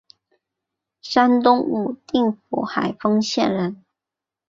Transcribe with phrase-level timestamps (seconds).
[1.03, 3.83] 山东武定府海丰县人。